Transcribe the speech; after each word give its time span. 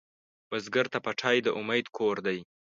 بزګر 0.49 0.85
ته 0.93 0.99
پټی 1.05 1.37
د 1.45 1.47
امید 1.59 1.85
کور 1.97 2.15
دی 2.25 2.39